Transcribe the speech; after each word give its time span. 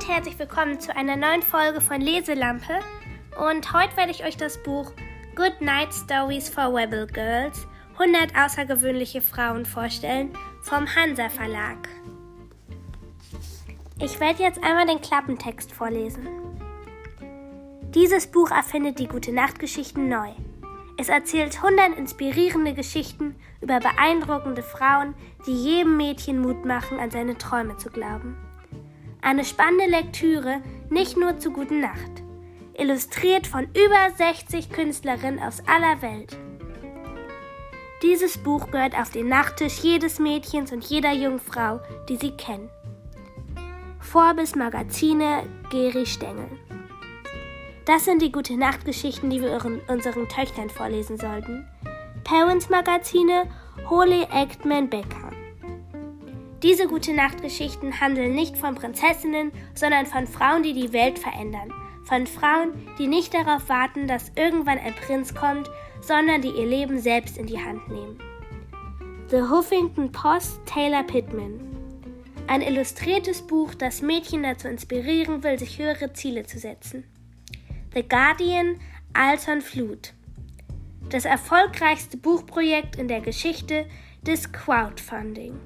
und 0.00 0.08
herzlich 0.08 0.38
willkommen 0.38 0.80
zu 0.80 0.96
einer 0.96 1.14
neuen 1.14 1.42
Folge 1.42 1.82
von 1.82 2.00
Leselampe. 2.00 2.78
Und 3.38 3.70
heute 3.74 3.94
werde 3.98 4.12
ich 4.12 4.24
euch 4.24 4.36
das 4.36 4.56
Buch 4.62 4.92
Good 5.36 5.60
Night 5.60 5.92
Stories 5.92 6.48
for 6.48 6.74
Rebel 6.74 7.06
Girls 7.06 7.66
100 7.98 8.34
außergewöhnliche 8.34 9.20
Frauen 9.20 9.66
vorstellen 9.66 10.30
vom 10.62 10.86
Hansa 10.94 11.28
Verlag. 11.28 11.86
Ich 13.98 14.18
werde 14.20 14.42
jetzt 14.42 14.62
einmal 14.64 14.86
den 14.86 15.02
Klappentext 15.02 15.70
vorlesen. 15.70 16.26
Dieses 17.94 18.26
Buch 18.26 18.50
erfindet 18.50 18.98
die 19.00 19.08
Gute 19.08 19.32
Nacht 19.32 19.58
Geschichten 19.58 20.08
neu. 20.08 20.30
Es 20.96 21.10
erzählt 21.10 21.56
100 21.56 21.98
inspirierende 21.98 22.72
Geschichten 22.72 23.34
über 23.60 23.80
beeindruckende 23.80 24.62
Frauen, 24.62 25.14
die 25.46 25.52
jedem 25.52 25.98
Mädchen 25.98 26.40
Mut 26.40 26.64
machen, 26.64 26.98
an 26.98 27.10
seine 27.10 27.36
Träume 27.36 27.76
zu 27.76 27.90
glauben. 27.90 28.49
Eine 29.22 29.44
spannende 29.44 29.86
Lektüre, 29.86 30.62
nicht 30.88 31.16
nur 31.16 31.38
zu 31.38 31.50
Guten 31.50 31.80
Nacht. 31.80 32.22
Illustriert 32.74 33.46
von 33.46 33.64
über 33.64 34.10
60 34.16 34.70
Künstlerinnen 34.70 35.42
aus 35.42 35.62
aller 35.66 36.00
Welt. 36.00 36.36
Dieses 38.02 38.38
Buch 38.38 38.70
gehört 38.70 38.98
auf 38.98 39.10
den 39.10 39.28
Nachttisch 39.28 39.80
jedes 39.80 40.18
Mädchens 40.18 40.72
und 40.72 40.82
jeder 40.84 41.12
Jungfrau, 41.12 41.80
die 42.08 42.16
sie 42.16 42.30
kennen. 42.30 42.70
Forbes 44.00 44.56
Magazine 44.56 45.42
Geri 45.70 46.06
Stengel. 46.06 46.48
Das 47.84 48.06
sind 48.06 48.22
die 48.22 48.32
Gute 48.32 48.56
Nacht 48.56 48.86
Geschichten, 48.86 49.28
die 49.28 49.42
wir 49.42 49.60
unseren 49.88 50.28
Töchtern 50.28 50.70
vorlesen 50.70 51.18
sollten. 51.18 51.68
Parents 52.24 52.70
Magazine 52.70 53.44
Holy 53.88 54.22
Actman 54.30 54.88
Becker. 54.88 55.30
Diese 56.62 56.86
gute 56.88 57.14
Nachtgeschichten 57.14 58.00
handeln 58.00 58.34
nicht 58.34 58.56
von 58.58 58.74
Prinzessinnen, 58.74 59.50
sondern 59.74 60.04
von 60.04 60.26
Frauen, 60.26 60.62
die 60.62 60.74
die 60.74 60.92
Welt 60.92 61.18
verändern. 61.18 61.72
Von 62.04 62.26
Frauen, 62.26 62.72
die 62.98 63.06
nicht 63.06 63.32
darauf 63.32 63.68
warten, 63.70 64.06
dass 64.06 64.32
irgendwann 64.36 64.78
ein 64.78 64.94
Prinz 64.94 65.34
kommt, 65.34 65.70
sondern 66.02 66.42
die 66.42 66.50
ihr 66.50 66.66
Leben 66.66 66.98
selbst 66.98 67.38
in 67.38 67.46
die 67.46 67.58
Hand 67.58 67.88
nehmen. 67.88 68.18
The 69.30 69.42
Huffington 69.42 70.12
Post 70.12 70.60
Taylor 70.66 71.02
Pittman. 71.02 71.60
Ein 72.46 72.60
illustriertes 72.60 73.42
Buch, 73.42 73.74
das 73.74 74.02
Mädchen 74.02 74.42
dazu 74.42 74.68
inspirieren 74.68 75.42
will, 75.42 75.58
sich 75.58 75.78
höhere 75.78 76.12
Ziele 76.12 76.44
zu 76.44 76.58
setzen. 76.58 77.04
The 77.94 78.02
Guardian 78.06 78.80
Alton 79.14 79.62
Flut. 79.62 80.12
Das 81.08 81.24
erfolgreichste 81.24 82.18
Buchprojekt 82.18 82.96
in 82.96 83.08
der 83.08 83.20
Geschichte 83.20 83.86
des 84.26 84.52
Crowdfunding. 84.52 85.58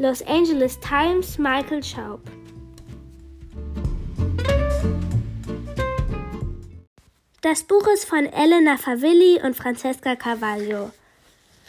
Los 0.00 0.22
Angeles 0.28 0.78
Times 0.78 1.38
Michael 1.38 1.82
Schaub. 1.82 2.20
Das 7.40 7.64
Buch 7.64 7.84
ist 7.88 8.04
von 8.04 8.26
Elena 8.26 8.76
Favilli 8.76 9.40
und 9.42 9.56
Francesca 9.56 10.14
Carvalho. 10.14 10.92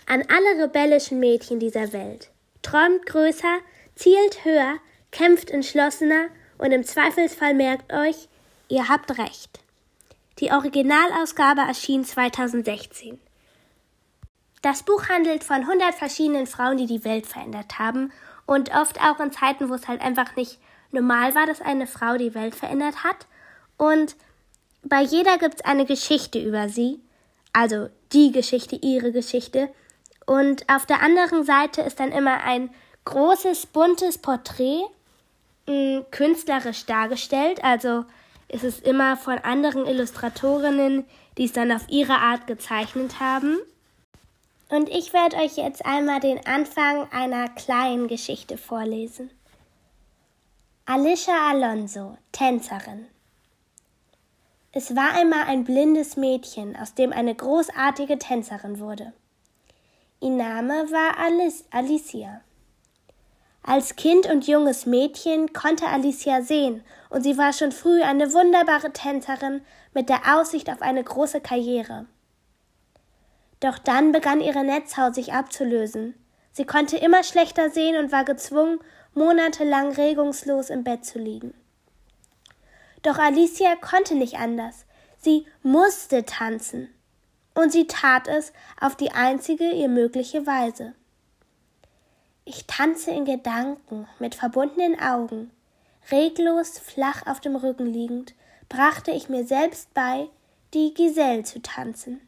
An 0.06 0.24
alle 0.28 0.64
rebellischen 0.64 1.20
Mädchen 1.20 1.60
dieser 1.60 1.92
Welt. 1.92 2.30
Träumt 2.62 3.04
größer, 3.08 3.62
zielt 3.96 4.46
höher, 4.46 4.76
kämpft 5.10 5.50
entschlossener 5.50 6.28
und 6.60 6.72
im 6.72 6.84
Zweifelsfall 6.84 7.56
merkt 7.56 7.92
euch, 7.92 8.28
ihr 8.68 8.90
habt 8.90 9.18
recht. 9.18 9.60
Die 10.38 10.52
Originalausgabe 10.52 11.62
erschien 11.62 12.06
2016. 12.06 13.20
Das 14.62 14.84
Buch 14.84 15.08
handelt 15.08 15.44
von 15.44 15.58
100 15.58 15.96
verschiedenen 15.96 16.48
Frauen, 16.48 16.78
die 16.78 16.86
die 16.86 17.06
Welt 17.06 17.26
verändert 17.26 17.80
haben 17.80 18.12
und 18.46 18.76
oft 18.76 19.00
auch 19.00 19.20
in 19.20 19.32
Zeiten, 19.32 19.70
wo 19.70 19.76
es 19.76 19.88
halt 19.88 20.02
einfach 20.02 20.36
nicht 20.36 20.60
normal 20.92 21.36
war, 21.36 21.46
dass 21.46 21.62
eine 21.62 21.88
Frau 21.88 22.18
die 22.18 22.34
Welt 22.34 22.56
verändert 22.56 23.04
hat. 23.04 23.28
Und 23.78 24.16
bei 24.84 25.02
jeder 25.02 25.38
gibt 25.38 25.56
es 25.56 25.66
eine 25.66 25.86
Geschichte 25.86 26.40
über 26.40 26.68
sie, 26.68 27.00
also 27.54 27.90
die 28.12 28.32
Geschichte, 28.32 28.76
ihre 28.76 29.12
Geschichte. 29.12 29.70
Und 30.26 30.68
auf 30.70 30.86
der 30.86 31.02
anderen 31.02 31.44
Seite 31.44 31.82
ist 31.82 32.00
dann 32.00 32.12
immer 32.12 32.44
ein 32.44 32.70
großes, 33.06 33.68
buntes 33.68 34.18
Porträt, 34.18 34.82
mh, 35.68 36.06
künstlerisch 36.12 36.86
dargestellt. 36.86 37.64
Also 37.64 38.06
ist 38.48 38.64
es 38.64 38.80
immer 38.80 39.16
von 39.16 39.38
anderen 39.38 39.86
Illustratorinnen, 39.86 41.06
die 41.38 41.46
es 41.46 41.54
dann 41.54 41.72
auf 41.72 41.88
ihre 41.88 42.18
Art 42.18 42.48
gezeichnet 42.48 43.20
haben. 43.20 43.58
Und 44.70 44.88
ich 44.90 45.14
werde 45.14 45.38
euch 45.38 45.58
jetzt 45.58 45.84
einmal 45.86 46.20
den 46.20 46.46
Anfang 46.46 47.12
einer 47.12 47.50
kleinen 47.50 48.08
Geschichte 48.08 48.58
vorlesen. 48.58 49.32
Alicia 50.86 51.50
Alonso, 51.50 52.18
Tänzerin. 52.32 53.08
Es 54.72 54.96
war 54.96 55.16
einmal 55.16 55.46
ein 55.48 55.64
blindes 55.64 56.18
Mädchen, 56.18 56.76
aus 56.76 56.94
dem 56.94 57.12
eine 57.12 57.34
großartige 57.34 58.20
Tänzerin 58.20 58.80
wurde. 58.80 59.14
Ihr 60.22 60.30
Name 60.30 60.92
war 60.92 61.18
Alice, 61.18 61.66
Alicia. 61.72 62.42
Als 63.64 63.96
Kind 63.96 64.28
und 64.28 64.48
junges 64.48 64.86
Mädchen 64.86 65.52
konnte 65.54 65.88
Alicia 65.88 66.44
sehen, 66.44 66.84
und 67.10 67.24
sie 67.24 67.38
war 67.40 67.54
schon 67.54 67.72
früh 67.72 68.04
eine 68.04 68.34
wunderbare 68.34 68.94
Tänzerin 68.94 69.62
mit 69.94 70.10
der 70.10 70.36
Aussicht 70.36 70.70
auf 70.70 70.84
eine 70.84 71.04
große 71.04 71.42
Karriere. 71.42 72.06
Doch 73.60 73.78
dann 73.78 74.12
begann 74.12 74.42
ihre 74.42 74.64
Netzhaut 74.64 75.16
sich 75.16 75.34
abzulösen. 75.34 76.16
Sie 76.52 76.66
konnte 76.66 76.98
immer 76.98 77.24
schlechter 77.24 77.70
sehen 77.70 77.98
und 77.98 78.12
war 78.12 78.24
gezwungen, 78.24 78.80
monatelang 79.14 79.92
regungslos 79.92 80.70
im 80.70 80.84
Bett 80.84 81.06
zu 81.06 81.20
liegen. 81.20 81.54
Doch 83.02 83.18
Alicia 83.18 83.76
konnte 83.76 84.16
nicht 84.16 84.38
anders. 84.38 84.86
Sie 85.18 85.46
musste 85.64 86.26
tanzen. 86.26 86.90
Und 87.54 87.72
sie 87.72 87.88
tat 87.88 88.28
es 88.28 88.54
auf 88.80 88.96
die 88.96 89.12
einzige 89.12 89.72
ihr 89.72 89.90
mögliche 89.90 90.46
Weise. 90.46 90.94
Ich 92.46 92.66
tanze 92.68 93.12
in 93.12 93.26
Gedanken 93.26 94.08
mit 94.20 94.36
verbundenen 94.36 95.00
Augen. 95.00 95.52
Reglos, 96.12 96.80
flach 96.80 97.28
auf 97.28 97.42
dem 97.42 97.56
Rücken 97.56 97.86
liegend, 97.86 98.34
brachte 98.70 99.12
ich 99.12 99.30
mir 99.30 99.46
selbst 99.46 99.94
bei, 99.94 100.30
die 100.74 100.94
Giselle 100.94 101.44
zu 101.44 101.62
tanzen. 101.62 102.22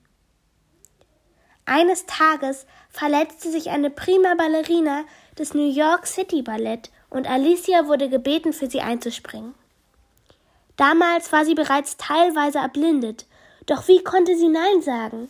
Eines 1.66 2.06
Tages 2.06 2.66
verletzte 2.90 3.52
sich 3.52 3.70
eine 3.70 3.90
prima 3.90 4.36
Ballerina 4.36 5.04
des 5.38 5.54
New 5.54 5.70
York 5.70 6.08
City 6.08 6.42
Ballett 6.42 6.92
und 7.10 7.30
Alicia 7.30 7.88
wurde 7.88 8.10
gebeten, 8.10 8.54
für 8.54 8.70
sie 8.70 8.82
einzuspringen. 8.82 9.54
Damals 10.78 11.32
war 11.32 11.46
sie 11.46 11.56
bereits 11.56 11.98
teilweise 11.98 12.60
erblindet, 12.60 13.26
doch 13.68 13.88
wie 13.88 14.04
konnte 14.04 14.36
sie 14.36 14.50
Nein 14.50 14.82
sagen? 14.82 15.30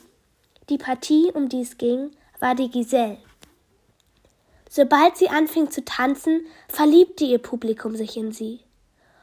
Die 0.69 0.77
Partie, 0.77 1.31
um 1.33 1.49
die 1.49 1.61
es 1.61 1.77
ging, 1.77 2.11
war 2.39 2.55
die 2.55 2.69
Giselle. 2.69 3.17
Sobald 4.69 5.17
sie 5.17 5.27
anfing 5.27 5.69
zu 5.69 5.83
tanzen, 5.83 6.45
verliebte 6.69 7.25
ihr 7.25 7.39
Publikum 7.39 7.95
sich 7.97 8.15
in 8.15 8.31
sie. 8.31 8.61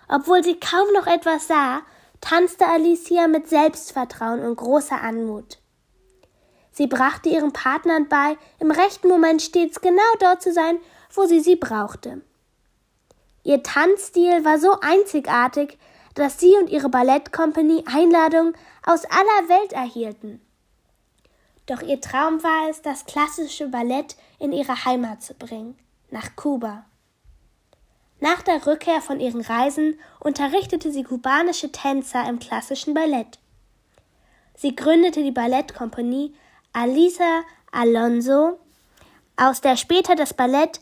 Obwohl 0.09 0.45
sie 0.45 0.61
kaum 0.61 0.93
noch 0.93 1.07
etwas 1.07 1.49
sah, 1.49 1.81
tanzte 2.21 2.67
Alicia 2.67 3.29
mit 3.29 3.49
Selbstvertrauen 3.49 4.41
und 4.41 4.57
großer 4.57 5.01
Anmut. 5.01 5.59
Sie 6.78 6.87
brachte 6.87 7.28
ihren 7.28 7.53
Partnern 7.53 8.09
bei, 8.09 8.37
im 8.61 8.71
rechten 8.71 9.09
Moment 9.09 9.43
stets 9.43 9.81
genau 9.81 10.00
dort 10.21 10.41
zu 10.41 10.53
sein, 10.53 10.78
wo 11.12 11.27
sie 11.27 11.41
sie 11.41 11.56
brauchte. 11.56 12.22
Ihr 13.43 13.65
Tanzstil 13.65 14.44
war 14.44 14.61
so 14.61 14.78
einzigartig, 14.81 15.77
dass 16.15 16.39
sie 16.39 16.55
und 16.55 16.71
ihre 16.71 16.89
Ballettkompanie 16.89 17.83
Einladungen 17.93 18.55
aus 18.87 19.06
aller 19.06 19.49
Welt 19.49 19.72
erhielten. 19.72 20.41
Doch 21.66 21.83
ihr 21.83 22.00
Traum 22.00 22.44
war 22.44 22.71
es, 22.71 22.81
das 22.81 23.06
klassische 23.06 23.66
Ballett 23.66 24.15
in 24.39 24.53
ihre 24.53 24.84
Heimat 24.84 25.21
zu 25.21 25.34
bringen, 25.34 25.77
nach 26.13 26.36
Kuba. 26.36 26.84
Nach 28.21 28.41
der 28.42 28.65
Rückkehr 28.69 29.01
von 29.01 29.19
ihren 29.19 29.41
Reisen 29.41 29.98
unterrichtete 30.21 30.92
sie 30.92 31.03
kubanische 31.03 31.72
Tänzer 31.72 32.28
im 32.28 32.39
klassischen 32.39 32.95
Ballett. 32.95 33.41
Sie 34.54 34.77
gründete 34.77 35.25
die 35.25 35.33
Ballettkompanie 35.33 36.36
Alisa 36.80 37.42
Alonso, 37.72 38.60
aus 39.36 39.60
der 39.60 39.77
später 39.77 40.15
das 40.15 40.33
Ballett 40.33 40.80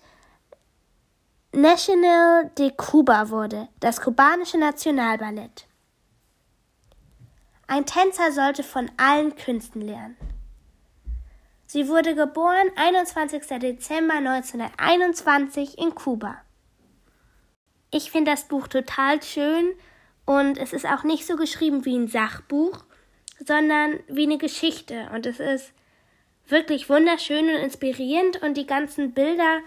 National 1.52 2.50
de 2.58 2.70
Cuba 2.76 3.31
wurde, 3.31 3.69
das 3.81 4.02
kubanische 4.02 4.58
Nationalballett. 4.58 5.66
Ein 7.66 7.87
Tänzer 7.87 8.31
sollte 8.31 8.62
von 8.62 8.90
allen 8.98 9.37
Künsten 9.37 9.81
lernen. 9.81 10.19
Sie 11.64 11.88
wurde 11.88 12.14
geboren 12.14 12.69
21. 12.76 13.46
Dezember 13.58 14.16
1921 14.16 15.78
in 15.78 15.94
Kuba. 15.94 16.37
Ich 17.90 18.10
finde 18.10 18.32
das 18.32 18.48
Buch 18.48 18.69
total 18.69 19.22
schön 19.22 19.72
und 20.26 20.58
es 20.58 20.75
ist 20.75 20.84
auch 20.84 21.04
nicht 21.04 21.26
so 21.26 21.37
geschrieben 21.37 21.87
wie 21.87 21.96
ein 21.96 22.08
Sachbuch, 22.08 22.84
sondern 23.43 24.00
wie 24.08 24.25
eine 24.25 24.37
Geschichte. 24.37 25.08
Und 25.14 25.25
es 25.25 25.40
ist 25.40 25.72
wirklich 26.48 26.88
wunderschön 26.88 27.48
und 27.48 27.56
inspirierend 27.56 28.43
und 28.43 28.56
die 28.56 28.66
ganzen 28.66 29.12
Bilder 29.12 29.60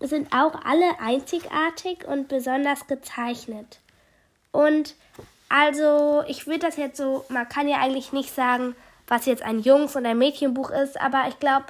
sind 0.00 0.32
auch 0.32 0.64
alle 0.64 1.00
einzigartig 1.00 2.06
und 2.06 2.28
besonders 2.28 2.86
gezeichnet. 2.86 3.80
Und 4.52 4.94
also, 5.48 6.22
ich 6.28 6.46
würde 6.46 6.60
das 6.60 6.76
jetzt 6.76 6.98
so, 6.98 7.24
man 7.28 7.48
kann 7.48 7.68
ja 7.68 7.78
eigentlich 7.78 8.12
nicht 8.12 8.34
sagen, 8.34 8.76
was 9.06 9.26
jetzt 9.26 9.42
ein 9.42 9.60
Jungs- 9.60 9.96
und 9.96 10.06
ein 10.06 10.18
Mädchenbuch 10.18 10.70
ist, 10.70 11.00
aber 11.00 11.24
ich 11.28 11.38
glaube, 11.38 11.66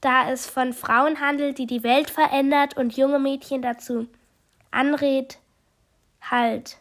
da 0.00 0.30
es 0.30 0.46
von 0.46 0.72
Frauen 0.72 1.20
handelt, 1.20 1.58
die 1.58 1.66
die 1.66 1.84
Welt 1.84 2.10
verändert 2.10 2.76
und 2.76 2.96
junge 2.96 3.20
Mädchen 3.20 3.62
dazu 3.62 4.08
anrät, 4.72 5.38
halt 6.20 6.78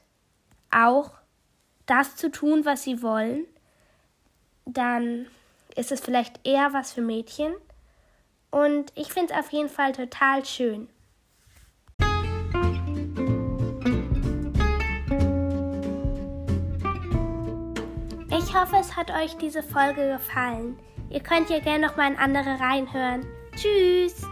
auch 0.72 1.12
das 1.86 2.16
zu 2.16 2.32
tun, 2.32 2.66
was 2.66 2.84
sie 2.84 3.04
wollen, 3.04 3.46
dann 4.66 5.28
ist 5.78 5.92
es 5.92 6.02
vielleicht 6.02 6.46
eher 6.46 6.74
was 6.74 6.94
für 6.94 7.02
Mädchen. 7.02 7.54
Und 8.50 8.92
ich 8.96 9.14
finde 9.14 9.34
es 9.34 9.40
auf 9.40 9.52
jeden 9.52 9.70
Fall 9.70 9.94
total 9.94 10.46
schön. 10.46 10.90
Ich 18.30 18.56
hoffe, 18.56 18.76
es 18.80 18.96
hat 18.98 19.12
euch 19.12 19.38
diese 19.38 19.64
Folge 19.64 20.14
gefallen. 20.14 20.78
Ihr 21.10 21.22
könnt 21.22 21.50
ja 21.50 21.60
gerne 21.60 21.88
noch 21.88 21.96
mal 21.96 22.12
in 22.12 22.18
andere 22.18 22.60
reinhören. 22.60 23.26
Tschüss! 23.56 24.26